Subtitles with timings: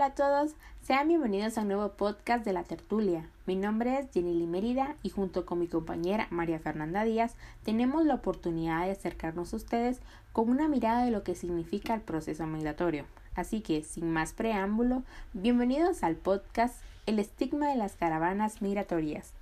[0.00, 0.52] Hola, a todos.
[0.80, 3.28] Sean bienvenidos a un nuevo podcast de La Tertulia.
[3.44, 7.36] Mi nombre es Jenny Mérida y junto con mi compañera María Fernanda Díaz
[7.66, 10.00] tenemos la oportunidad de acercarnos a ustedes
[10.32, 13.04] con una mirada de lo que significa el proceso migratorio.
[13.34, 15.02] Así que, sin más preámbulo,
[15.34, 19.34] bienvenidos al podcast El estigma de las caravanas migratorias.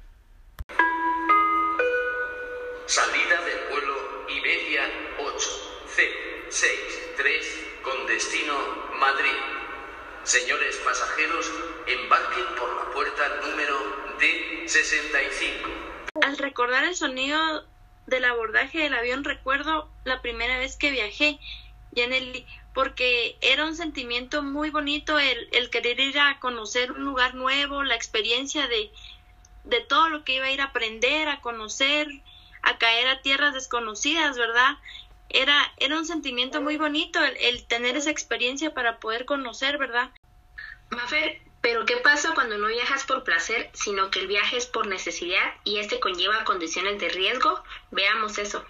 [2.87, 3.95] Salida del vuelo
[4.37, 4.83] Iberia
[5.21, 5.51] 8
[6.51, 8.55] C63 con destino
[8.99, 9.58] Madrid.
[10.29, 11.51] Señores pasajeros,
[11.87, 13.79] embarquen por la puerta número
[14.19, 16.23] D65.
[16.23, 17.65] Al recordar el sonido
[18.05, 21.41] del abordaje del avión, recuerdo la primera vez que viajé,
[21.97, 27.35] el porque era un sentimiento muy bonito el, el querer ir a conocer un lugar
[27.35, 28.93] nuevo, la experiencia de,
[29.65, 32.07] de todo lo que iba a ir a aprender, a conocer,
[32.61, 34.77] a caer a tierras desconocidas, ¿verdad?
[35.31, 40.11] Era, era un sentimiento muy bonito el, el tener esa experiencia para poder conocer, ¿verdad?
[40.91, 44.87] Mafer, pero ¿qué pasa cuando no viajas por placer, sino que el viaje es por
[44.87, 47.63] necesidad y este conlleva condiciones de riesgo?
[47.91, 48.65] Veamos eso.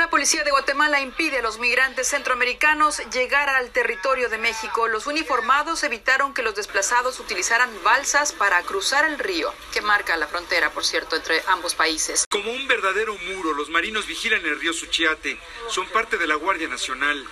[0.00, 4.88] La policía de Guatemala impide a los migrantes centroamericanos llegar al territorio de México.
[4.88, 10.26] Los uniformados evitaron que los desplazados utilizaran balsas para cruzar el río, que marca la
[10.26, 12.24] frontera, por cierto, entre ambos países.
[12.30, 15.38] Como un verdadero muro, los marinos vigilan el río Suchiate.
[15.68, 17.22] Son parte de la Guardia Nacional.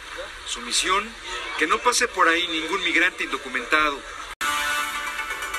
[0.46, 1.10] Su misión,
[1.58, 3.98] que no pase por ahí ningún migrante indocumentado.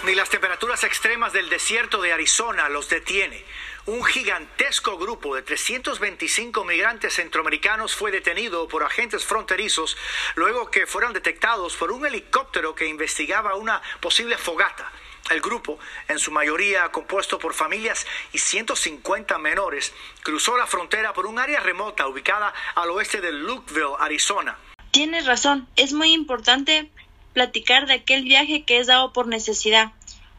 [0.05, 3.44] Ni las temperaturas extremas del desierto de Arizona los detiene.
[3.86, 9.97] Un gigantesco grupo de 325 migrantes centroamericanos fue detenido por agentes fronterizos
[10.36, 14.89] luego que fueron detectados por un helicóptero que investigaba una posible fogata.
[15.31, 15.77] El grupo,
[16.08, 19.93] en su mayoría compuesto por familias y 150 menores,
[20.23, 24.58] cruzó la frontera por un área remota ubicada al oeste de Lukeville, Arizona.
[24.92, 26.89] Tienes razón, es muy importante
[27.33, 29.91] platicar de aquel viaje que es dado por necesidad,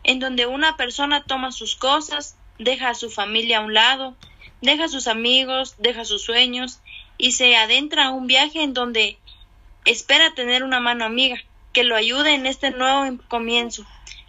[0.04, 4.16] en donde una persona toma sus cosas, deja a su familia a un lado,
[4.60, 6.80] deja a sus amigos, deja sus sueños
[7.18, 9.18] y se adentra a un viaje en donde
[9.84, 11.36] espera tener una mano amiga
[11.72, 13.84] que lo ayude en este nuevo comienzo.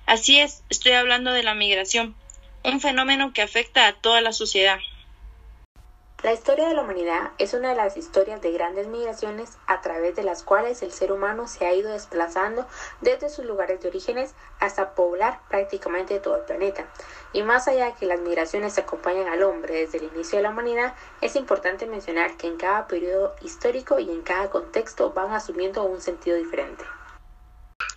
[0.06, 2.16] Así es, estoy hablando de la migración,
[2.64, 4.78] un fenómeno que afecta a toda la sociedad.
[6.24, 10.16] La historia de la humanidad es una de las historias de grandes migraciones a través
[10.16, 12.68] de las cuales el ser humano se ha ido desplazando
[13.02, 16.86] desde sus lugares de orígenes hasta poblar prácticamente todo el planeta.
[17.34, 20.52] Y más allá de que las migraciones acompañan al hombre desde el inicio de la
[20.52, 25.84] humanidad, es importante mencionar que en cada periodo histórico y en cada contexto van asumiendo
[25.86, 26.84] un sentido diferente.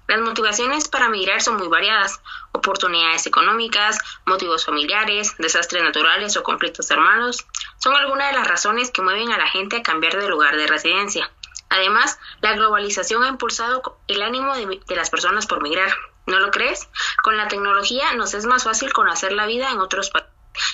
[0.06, 2.20] Las motivaciones para migrar son muy variadas.
[2.52, 7.46] Oportunidades económicas, motivos familiares, desastres naturales o conflictos hermanos
[7.78, 10.66] son algunas de las razones que mueven a la gente a cambiar de lugar de
[10.66, 11.30] residencia.
[11.70, 15.92] Además, la globalización ha impulsado el ánimo de, las personas por migrar.
[16.26, 16.88] ¿No lo crees?
[17.22, 20.30] Con la tecnología nos es más fácil conocer la vida en otros países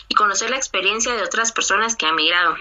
[0.08, 2.54] y conocer la experiencia de otras personas que han migrado.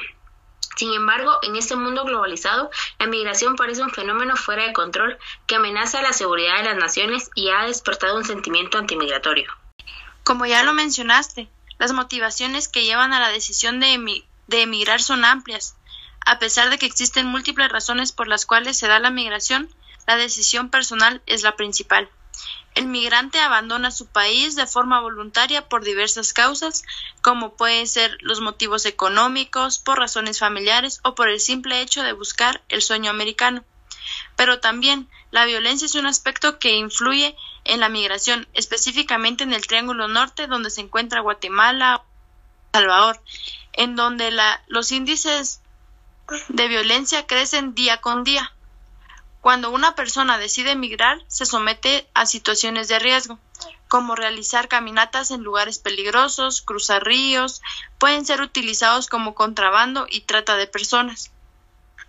[0.79, 5.55] Sin embargo, en este mundo globalizado, la migración parece un fenómeno fuera de control que
[5.55, 9.51] amenaza la seguridad de las naciones y ha despertado un sentimiento antimigratorio.
[10.23, 15.25] Como ya lo mencionaste, las motivaciones que llevan a la decisión de, de emigrar son
[15.25, 15.75] amplias.
[16.25, 19.67] A pesar de que existen múltiples razones por las cuales se da la migración,
[20.07, 22.09] la decisión personal es la principal.
[22.79, 26.85] El migrante abandona su país de forma voluntaria por diversas causas,
[27.21, 32.13] como pueden ser los motivos económicos, por razones familiares o por el simple hecho de
[32.13, 33.65] buscar el sueño americano.
[34.37, 37.35] Pero también la violencia es un aspecto que influye
[37.65, 42.05] en la migración, específicamente en el Triángulo Norte, donde se encuentra Guatemala,
[42.71, 43.21] Salvador,
[43.73, 44.31] en donde
[44.67, 45.59] los índices
[46.47, 48.53] de violencia crecen día con día.
[49.41, 53.39] Cuando una persona decide emigrar, se somete a situaciones de riesgo,
[53.87, 57.61] como realizar caminatas en lugares peligrosos, cruzar ríos,
[57.97, 61.31] pueden ser utilizados como contrabando y trata de personas,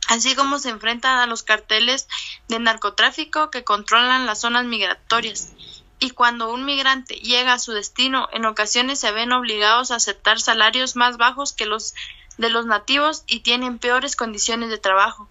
[0.08, 2.08] así como se enfrentan a los carteles
[2.48, 5.52] de narcotráfico que controlan las zonas migratorias.
[6.00, 10.40] Y cuando un migrante llega a su destino, en ocasiones se ven obligados a aceptar
[10.40, 11.94] salarios más bajos que los
[12.38, 15.28] de los nativos y tienen peores condiciones de trabajo.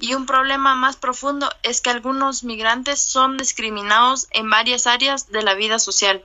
[0.00, 5.42] Y un problema más profundo es que algunos migrantes son discriminados en varias áreas de
[5.42, 6.24] la vida social.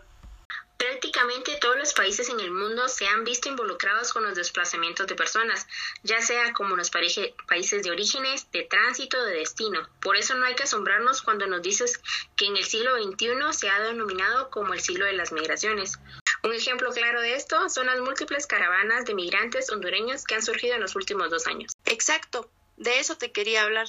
[0.77, 5.15] Prácticamente todos los países en el mundo se han visto involucrados con los desplazamientos de
[5.15, 5.65] personas,
[6.03, 9.87] ya sea como los países de orígenes, de tránsito, de destino.
[10.01, 12.01] Por eso no hay que asombrarnos cuando nos dices
[12.35, 15.99] que en el siglo XXI se ha denominado como el siglo de las migraciones.
[16.43, 20.75] Un ejemplo claro de esto son las múltiples caravanas de migrantes hondureños que han surgido
[20.75, 21.71] en los últimos dos años.
[21.85, 23.87] Exacto, de eso te quería hablar.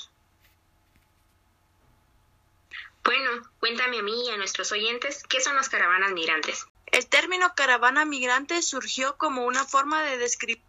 [3.04, 6.66] Bueno, cuéntame a mí y a nuestros oyentes qué son las caravanas migrantes.
[6.86, 10.62] El término caravana migrante surgió como una forma de describir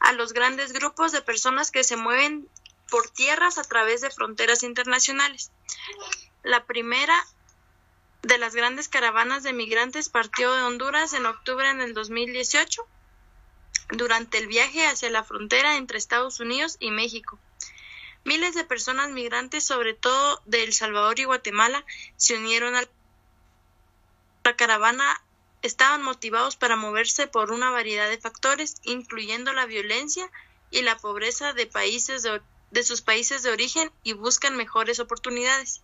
[0.00, 2.48] a los grandes grupos de personas que se mueven
[2.90, 5.50] por tierras a través de fronteras internacionales.
[6.42, 7.14] La primera
[8.22, 12.86] de las grandes caravanas de migrantes partió de Honduras en octubre del 2018
[13.88, 17.38] durante el viaje hacia la frontera entre Estados Unidos y México.
[18.24, 21.84] Miles de personas migrantes, sobre todo de El Salvador y Guatemala,
[22.16, 22.84] se unieron a
[24.44, 25.22] la caravana.
[25.60, 30.30] Estaban motivados para moverse por una variedad de factores, incluyendo la violencia
[30.70, 32.40] y la pobreza de, países de,
[32.70, 35.82] de sus países de origen y buscan mejores oportunidades.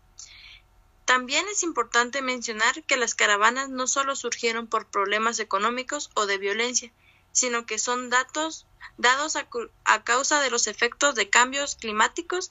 [1.04, 6.38] También es importante mencionar que las caravanas no solo surgieron por problemas económicos o de
[6.38, 6.92] violencia,
[7.32, 8.66] sino que son datos
[9.00, 12.50] dados a, causa de los efectos de cambios climáticos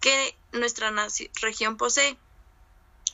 [0.00, 0.92] que nuestra
[1.40, 2.18] región posee.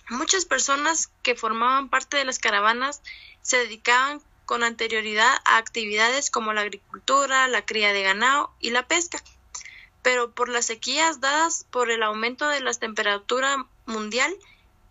[0.08, 3.02] Muchas personas que formaban parte de las caravanas
[3.40, 8.88] se dedicaban con anterioridad a actividades como la agricultura, la cría de ganado y la
[8.88, 9.22] pesca,
[10.02, 14.34] pero por las sequías dadas por el aumento de la temperatura mundial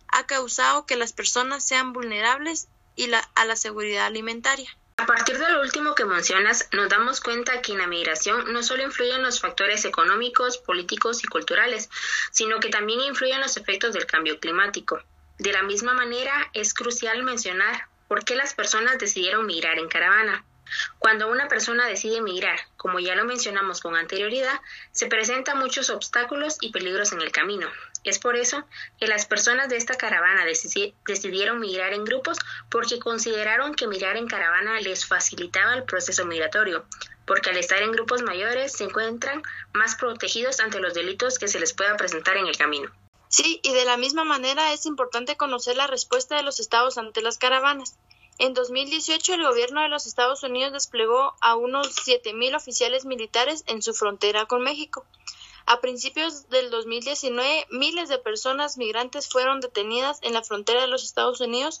[0.08, 4.76] ha causado que las personas sean vulnerables y a la seguridad alimentaria.
[4.96, 8.62] A partir de lo último que mencionas, nos damos cuenta que en la migración no
[8.62, 11.90] solo influyen los factores económicos, políticos y culturales,
[12.30, 15.02] sino que también influyen los efectos del cambio climático.
[15.38, 20.44] De la misma manera, es crucial mencionar por qué las personas decidieron migrar en caravana.
[20.98, 24.60] Cuando una persona decide emigrar, como ya lo mencionamos con anterioridad,
[24.92, 27.68] se presentan muchos obstáculos y peligros en el camino.
[28.04, 28.64] Es por eso
[28.98, 32.38] que las personas de esta caravana decidieron migrar en grupos
[32.70, 36.84] porque consideraron que migrar en caravana les facilitaba el proceso migratorio,
[37.26, 41.60] porque al estar en grupos mayores se encuentran más protegidos ante los delitos que se
[41.60, 42.90] les pueda presentar en el camino.
[43.28, 47.22] Sí, y de la misma manera es importante conocer la respuesta de los estados ante
[47.22, 47.96] las caravanas.
[48.38, 53.82] En 2018, el gobierno de los Estados Unidos desplegó a unos 7.000 oficiales militares en
[53.82, 55.06] su frontera con México.
[55.72, 61.02] A principios del 2019, miles de personas migrantes fueron detenidas en la frontera de los
[61.02, 61.80] Estados Unidos.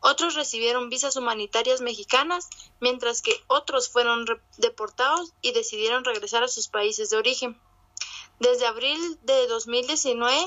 [0.00, 2.48] Otros recibieron visas humanitarias mexicanas,
[2.80, 4.26] mientras que otros fueron
[4.56, 7.60] deportados y decidieron regresar a sus países de origen.
[8.40, 10.44] Desde abril de 2019,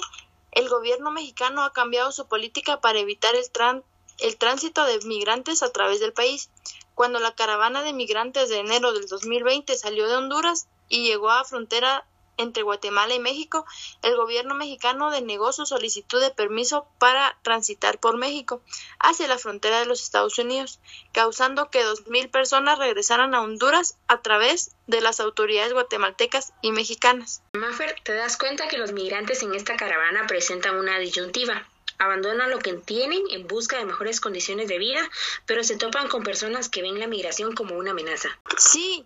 [0.51, 6.01] el gobierno mexicano ha cambiado su política para evitar el, tránsito de migrantes a través
[6.01, 6.49] del país.
[6.93, 11.37] Cuando la caravana de migrantes de enero del 2020 salió de Honduras y llegó a
[11.37, 12.05] la frontera
[12.39, 13.65] entre Guatemala y México,
[14.01, 18.61] el gobierno mexicano denegó su solicitud de permiso para transitar por México
[18.99, 20.79] hacia la frontera de los Estados Unidos,
[21.11, 26.71] causando que dos mil personas regresaran a Honduras a través de las autoridades guatemaltecas y
[26.71, 27.43] mexicanas.
[27.53, 31.67] Maffer, te das cuenta que los migrantes en esta caravana presentan una disyuntiva
[31.99, 35.01] abandonan lo que tienen en busca de mejores condiciones de vida,
[35.45, 38.29] pero se topan con personas que ven la migración como una amenaza.
[38.57, 39.03] Sí,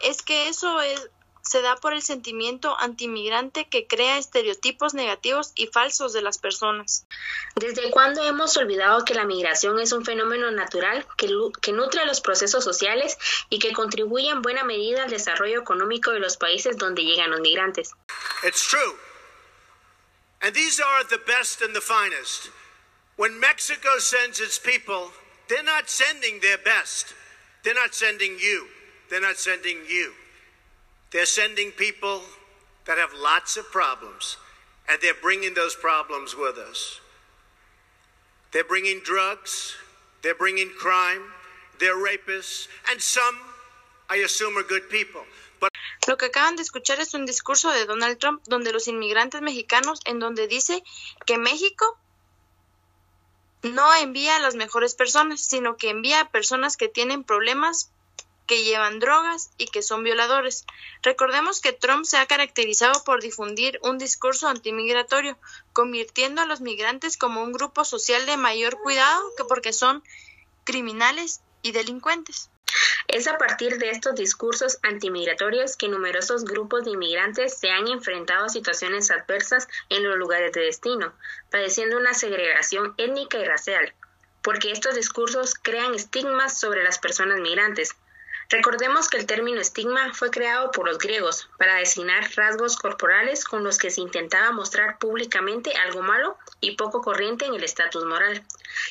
[0.00, 1.08] es que eso es,
[1.42, 7.04] se da por el sentimiento antimigrante que crea estereotipos negativos y falsos de las personas.
[7.56, 11.28] ¿Desde cuándo hemos olvidado que la migración es un fenómeno natural que,
[11.60, 13.18] que nutre los procesos sociales
[13.50, 17.40] y que contribuye en buena medida al desarrollo económico de los países donde llegan los
[17.40, 17.90] migrantes?
[18.44, 18.96] It's true.
[20.40, 22.50] And these are the best and the finest.
[23.16, 25.12] When Mexico sends its people,
[25.48, 27.14] they're not sending their best.
[27.62, 28.66] They're not sending you.
[29.10, 30.12] They're not sending you.
[31.12, 32.22] They're sending people
[32.86, 34.38] that have lots of problems,
[34.88, 37.00] and they're bringing those problems with us.
[38.52, 39.76] They're bringing drugs,
[40.22, 41.22] they're bringing crime,
[41.78, 43.36] they're rapists, and some,
[44.08, 45.22] I assume, are good people.
[46.08, 50.00] Lo que acaban de escuchar es un discurso de Donald Trump donde los inmigrantes mexicanos,
[50.04, 50.82] en donde dice
[51.26, 51.98] que México
[53.62, 57.92] no envía a las mejores personas, sino que envía a personas que tienen problemas,
[58.52, 60.66] que llevan drogas y que son violadores.
[61.02, 65.38] Recordemos que Trump se ha caracterizado por difundir un discurso antimigratorio,
[65.72, 70.04] convirtiendo a los migrantes como un grupo social de mayor cuidado que porque son
[70.64, 72.50] criminales y delincuentes.
[73.08, 78.44] Es a partir de estos discursos antimigratorios que numerosos grupos de inmigrantes se han enfrentado
[78.44, 81.14] a situaciones adversas en los lugares de destino,
[81.50, 83.94] padeciendo una segregación étnica y racial,
[84.42, 87.96] porque estos discursos crean estigmas sobre las personas migrantes,
[88.52, 93.64] Recordemos que el término estigma fue creado por los griegos para designar rasgos corporales con
[93.64, 98.44] los que se intentaba mostrar públicamente algo malo y poco corriente en el estatus moral.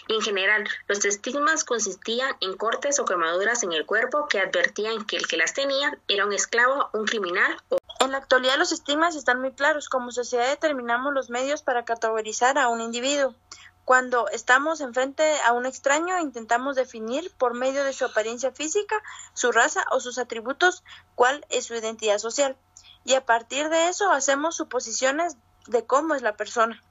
[0.07, 5.17] En general, los estigmas consistían en cortes o quemaduras en el cuerpo que advertían que
[5.17, 9.15] el que las tenía era un esclavo, un criminal o En la actualidad los estigmas
[9.15, 9.89] están muy claros.
[9.89, 13.35] Como sociedad determinamos los medios para categorizar a un individuo.
[13.91, 19.51] Cuando estamos enfrente a un extraño, intentamos definir por medio de su apariencia física, su
[19.51, 22.55] raza o sus atributos cuál es su identidad social.
[23.03, 25.35] Y a partir de eso hacemos suposiciones
[25.67, 26.81] de cómo es la persona.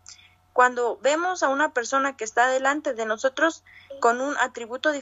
[0.52, 3.64] Cuando vemos a una persona que está delante de nosotros
[4.00, 4.92] con un atributo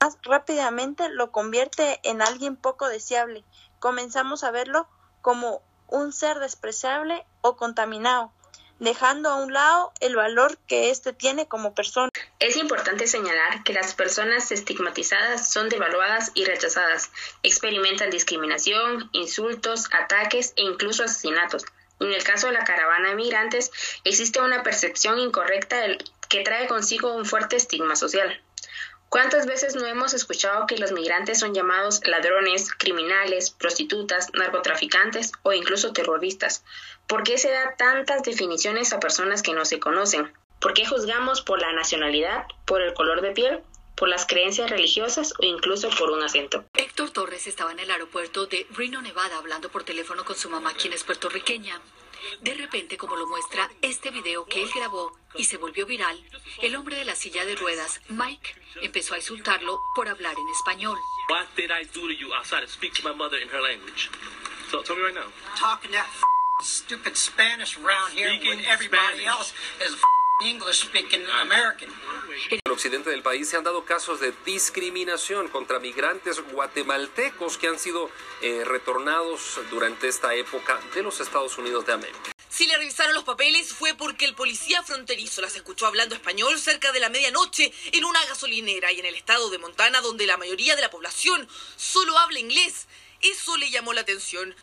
[0.00, 3.44] más rápidamente lo convierte en alguien poco deseable.
[3.80, 4.88] Comenzamos a verlo
[5.20, 8.32] como un ser despreciable o contaminado,
[8.78, 12.10] dejando a un lado el valor que éste tiene como persona.
[12.38, 17.10] Es importante señalar que las personas estigmatizadas son devaluadas y rechazadas,
[17.42, 21.64] experimentan discriminación, insultos, ataques e incluso asesinatos.
[22.00, 23.72] En el caso de la caravana de migrantes,
[24.04, 25.82] existe una percepción incorrecta
[26.28, 28.40] que trae consigo un fuerte estigma social.
[29.08, 35.54] ¿Cuántas veces no hemos escuchado que los migrantes son llamados ladrones, criminales, prostitutas, narcotraficantes o
[35.54, 36.62] incluso terroristas?
[37.08, 40.30] ¿Por qué se da tantas definiciones a personas que no se conocen?
[40.60, 43.62] ¿Por qué juzgamos por la nacionalidad, por el color de piel,
[43.96, 46.66] por las creencias religiosas o incluso por un acento?
[46.74, 50.74] Héctor Torres estaba en el aeropuerto de Reno, Nevada, hablando por teléfono con su mamá,
[50.74, 51.80] quien es puertorriqueña.
[52.42, 56.22] De repente, como lo muestra este video que él grabó y se volvió viral,
[56.60, 60.98] el hombre de la silla de ruedas, Mike, empezó a insultarlo por hablar en español.
[61.30, 64.10] What did I do to you outside of speak to my mother in her language?
[64.70, 65.32] So tell me right now.
[65.56, 66.06] Talking that
[66.62, 69.94] stupid Spanish around here when everybody else is
[70.44, 71.88] English speaking American.
[72.50, 77.68] En el occidente del país se han dado casos de discriminación contra migrantes guatemaltecos que
[77.68, 78.10] han sido
[78.42, 82.32] eh, retornados durante esta época de los Estados Unidos de América.
[82.48, 86.90] Si le revisaron los papeles fue porque el policía fronterizo las escuchó hablando español cerca
[86.90, 90.74] de la medianoche en una gasolinera y en el estado de Montana donde la mayoría
[90.74, 92.88] de la población solo habla inglés.
[93.20, 94.56] Eso le llamó la atención.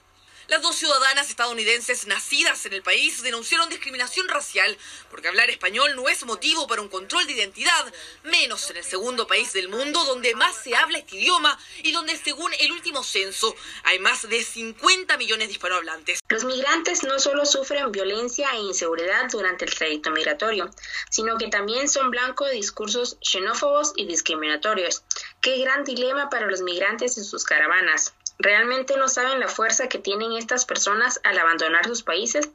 [0.47, 4.77] Las dos ciudadanas estadounidenses nacidas en el país denunciaron discriminación racial
[5.09, 9.25] porque hablar español no es motivo para un control de identidad, menos en el segundo
[9.25, 13.55] país del mundo donde más se habla este idioma y donde según el último censo
[13.83, 16.19] hay más de 50 millones de hispanohablantes.
[16.29, 20.69] Los migrantes no solo sufren violencia e inseguridad durante el trayecto migratorio,
[21.09, 25.03] sino que también son blanco de discursos xenófobos y discriminatorios.
[25.41, 28.13] Qué gran dilema para los migrantes en sus caravanas.
[28.37, 32.49] Realmente no saben la fuerza que tienen estas personas al abandonar sus países,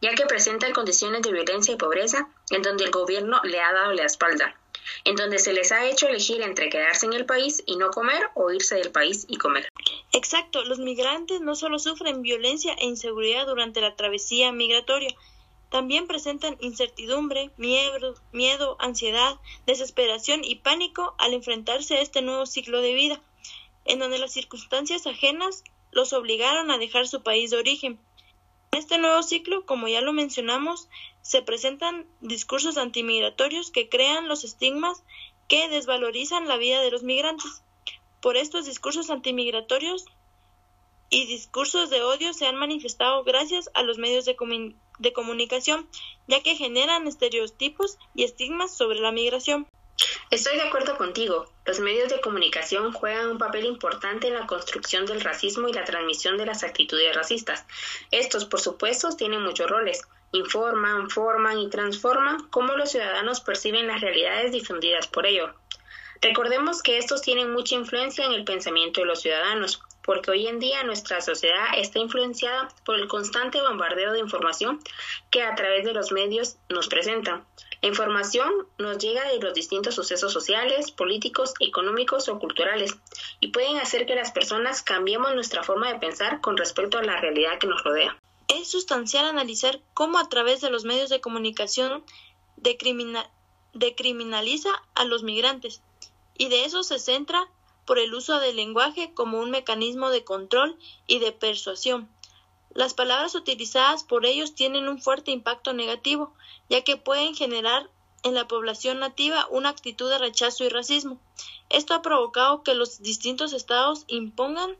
[0.00, 3.92] ya que presentan condiciones de violencia y pobreza en donde el gobierno le ha dado
[3.92, 4.58] la espalda,
[5.04, 8.30] en donde se les ha hecho elegir entre quedarse en el país y no comer
[8.34, 9.68] o irse del país y comer.
[10.12, 15.14] Exacto, los migrantes no solo sufren violencia e inseguridad durante la travesía migratoria,
[15.68, 22.80] también presentan incertidumbre, miedo, miedo, ansiedad, desesperación y pánico al enfrentarse a este nuevo ciclo
[22.80, 23.20] de vida
[23.86, 27.98] en donde las circunstancias ajenas los obligaron a dejar su país de origen.
[28.72, 30.88] En este nuevo ciclo, como ya lo mencionamos,
[31.22, 35.02] se presentan discursos antimigratorios que crean los estigmas
[35.48, 37.62] que desvalorizan la vida de los migrantes.
[38.20, 40.04] Por estos discursos antimigratorios
[41.08, 44.36] y discursos de odio se han manifestado gracias a los medios de,
[44.98, 45.88] de comunicación,
[46.26, 49.66] ya que generan estereotipos y estigmas sobre la migración.
[50.30, 51.50] Estoy de acuerdo contigo.
[51.64, 55.84] Los medios de comunicación juegan un papel importante en la construcción del racismo y la
[55.84, 57.64] transmisión de las actitudes racistas.
[58.10, 60.02] Estos, por supuesto, tienen muchos roles.
[60.32, 65.54] Informan, forman y transforman cómo los ciudadanos perciben las realidades difundidas por ello.
[66.20, 70.58] Recordemos que estos tienen mucha influencia en el pensamiento de los ciudadanos, porque hoy en
[70.58, 74.80] día nuestra sociedad está influenciada por el constante bombardeo de información
[75.30, 77.44] que a través de los medios nos presentan.
[77.86, 82.96] La información nos llega de los distintos sucesos sociales, políticos, económicos o culturales
[83.38, 87.20] y pueden hacer que las personas cambiemos nuestra forma de pensar con respecto a la
[87.20, 88.20] realidad que nos rodea.
[88.48, 92.02] Es sustancial analizar cómo a través de los medios de comunicación
[92.56, 95.80] decriminaliza a los migrantes
[96.36, 97.48] y de eso se centra
[97.84, 100.76] por el uso del lenguaje como un mecanismo de control
[101.06, 102.08] y de persuasión.
[102.76, 106.34] Las palabras utilizadas por ellos tienen un fuerte impacto negativo,
[106.68, 107.88] ya que pueden generar
[108.22, 111.18] en la población nativa una actitud de rechazo y racismo.
[111.70, 114.76] Esto ha provocado que los distintos estados impongan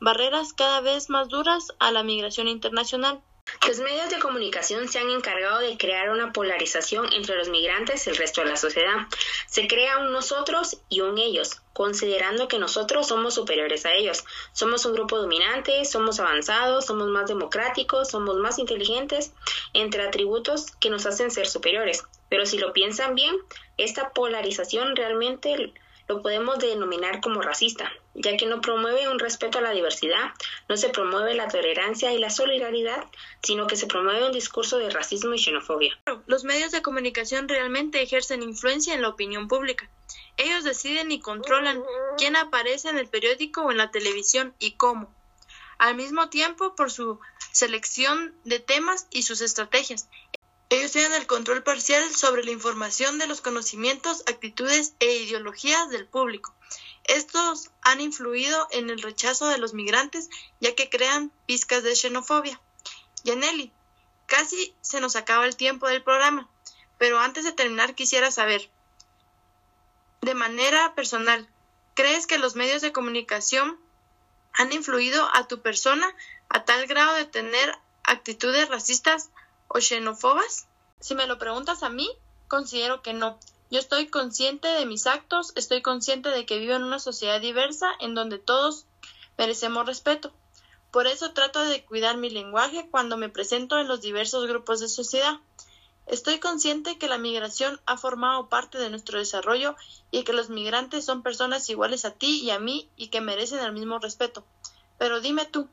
[0.00, 3.22] barreras cada vez más duras a la migración internacional.
[3.66, 8.10] Los medios de comunicación se han encargado de crear una polarización entre los migrantes y
[8.10, 9.08] el resto de la sociedad.
[9.48, 14.24] Se crea un nosotros y un ellos, considerando que nosotros somos superiores a ellos.
[14.52, 19.32] Somos un grupo dominante, somos avanzados, somos más democráticos, somos más inteligentes,
[19.74, 22.04] entre atributos que nos hacen ser superiores.
[22.28, 23.34] Pero si lo piensan bien,
[23.76, 25.74] esta polarización realmente
[26.08, 30.32] lo podemos denominar como racista, ya que no promueve un respeto a la diversidad,
[30.68, 33.04] no se promueve la tolerancia y la solidaridad,
[33.42, 35.98] sino que se promueve un discurso de racismo y xenofobia.
[36.26, 39.90] Los medios de comunicación realmente ejercen influencia en la opinión pública.
[40.36, 41.82] Ellos deciden y controlan
[42.18, 45.12] quién aparece en el periódico o en la televisión y cómo.
[45.78, 47.20] Al mismo tiempo, por su
[47.52, 50.08] selección de temas y sus estrategias.
[50.68, 56.06] Ellos tienen el control parcial sobre la información de los conocimientos, actitudes e ideologías del
[56.06, 56.54] público.
[57.04, 62.60] Estos han influido en el rechazo de los migrantes, ya que crean pizcas de xenofobia.
[63.22, 63.72] Yaneli,
[64.26, 66.48] casi se nos acaba el tiempo del programa,
[66.98, 68.68] pero antes de terminar quisiera saber,
[70.22, 71.48] de manera personal,
[71.94, 73.78] ¿crees que los medios de comunicación
[74.52, 76.12] han influido a tu persona
[76.48, 79.30] a tal grado de tener actitudes racistas
[79.68, 80.66] o xenófobas?
[81.00, 82.08] Si me lo preguntas a mí,
[82.48, 83.38] considero que no.
[83.70, 87.90] Yo estoy consciente de mis actos, estoy consciente de que vivo en una sociedad diversa
[87.98, 88.86] en donde todos
[89.36, 90.32] merecemos respeto.
[90.92, 94.88] Por eso trato de cuidar mi lenguaje cuando me presento en los diversos grupos de
[94.88, 95.40] sociedad.
[96.06, 99.74] Estoy consciente que la migración ha formado parte de nuestro desarrollo
[100.12, 103.58] y que los migrantes son personas iguales a ti y a mí y que merecen
[103.58, 104.44] el mismo respeto.
[104.98, 105.68] Pero dime tú,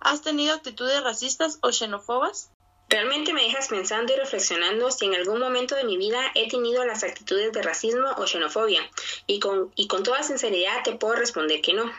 [0.00, 2.50] ¿has tenido actitudes racistas o xenófobas?
[2.88, 6.84] Realmente me dejas pensando y reflexionando si en algún momento de mi vida he tenido
[6.84, 8.88] las actitudes de racismo o xenofobia,
[9.26, 11.90] y con, y con toda sinceridad te puedo responder que no.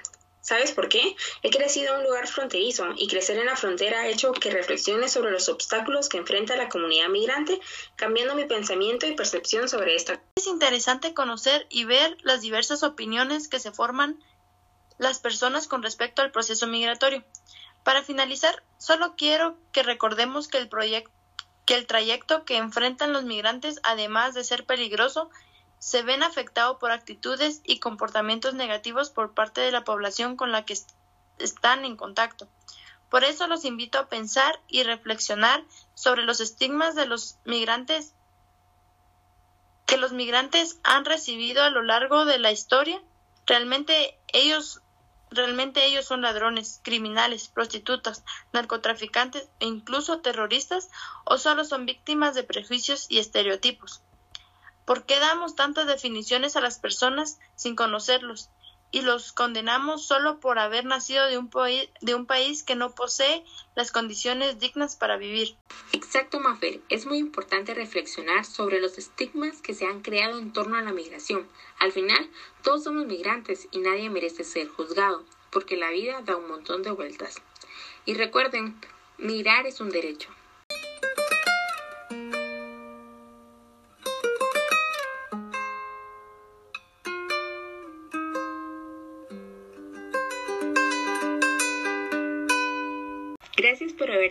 [0.46, 1.15] ¿Sabes por qué?
[1.42, 5.10] He crecido en un lugar fronterizo y crecer en la frontera ha hecho que reflexione
[5.10, 7.60] sobre los obstáculos que enfrenta la comunidad migrante,
[7.96, 10.22] cambiando mi pensamiento y percepción sobre esta.
[10.36, 14.24] Es interesante conocer y ver las diversas opiniones que se forman
[15.00, 17.24] las personas con respecto al proceso migratorio.
[17.86, 20.70] Para finalizar, solo quiero que recordemos que el,
[21.65, 25.30] que el trayecto que enfrentan los migrantes, además de ser peligroso,
[25.77, 30.66] se ven afectados por actitudes y comportamientos negativos por parte de la población con la
[30.66, 30.75] que
[31.38, 32.48] están en contacto.
[33.12, 38.16] Por eso los invito a pensar y reflexionar sobre los estigmas de los migrantes
[39.86, 43.00] que los migrantes han recibido a lo largo de la historia.
[43.46, 44.81] Realmente ellos
[45.31, 50.90] Realmente ellos son ladrones, criminales, prostitutas, narcotraficantes e incluso terroristas
[51.25, 54.01] o solo son víctimas de prejuicios y estereotipos.
[54.85, 58.50] ¿Por qué damos tantas definiciones a las personas sin conocerlos
[58.92, 61.50] y los condenamos solo por haber nacido de un,
[62.02, 63.44] de un país que no posee
[63.76, 65.56] las condiciones dignas para vivir?
[65.92, 66.82] Exacto, Mafel.
[66.90, 70.94] Es muy importante reflexionar sobre los estigmas que se han creado en torno a la
[70.94, 71.48] migración.
[71.80, 72.30] Al final,
[72.64, 76.92] todos somos migrantes y nadie merece ser juzgado, porque la vida da un montón de
[76.92, 77.42] vueltas.
[78.06, 78.80] Y recuerden,
[79.18, 80.35] mirar es un derecho.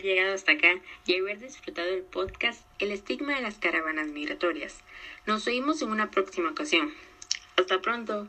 [0.05, 4.77] Llegado hasta acá y haber disfrutado del podcast El estigma de las caravanas migratorias.
[5.25, 6.93] Nos oímos en una próxima ocasión.
[7.57, 8.23] Hasta pronto.